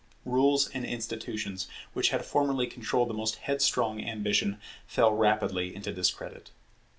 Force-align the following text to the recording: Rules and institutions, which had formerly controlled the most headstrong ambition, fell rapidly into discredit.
Rules 0.25 0.67
and 0.67 0.83
institutions, 0.83 1.67
which 1.93 2.09
had 2.09 2.25
formerly 2.25 2.65
controlled 2.65 3.07
the 3.09 3.13
most 3.13 3.35
headstrong 3.35 4.03
ambition, 4.03 4.59
fell 4.87 5.13
rapidly 5.13 5.75
into 5.75 5.93
discredit. 5.93 6.49